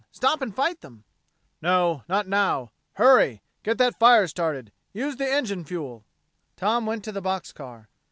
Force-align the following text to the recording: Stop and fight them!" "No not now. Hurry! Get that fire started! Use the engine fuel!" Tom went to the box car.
Stop 0.11 0.41
and 0.41 0.55
fight 0.55 0.81
them!" 0.81 1.03
"No 1.61 2.01
not 2.09 2.27
now. 2.27 2.71
Hurry! 2.93 3.43
Get 3.61 3.77
that 3.77 3.99
fire 3.99 4.25
started! 4.27 4.71
Use 4.93 5.15
the 5.17 5.31
engine 5.31 5.63
fuel!" 5.63 6.05
Tom 6.57 6.87
went 6.87 7.03
to 7.03 7.11
the 7.11 7.21
box 7.21 7.53
car. 7.53 7.87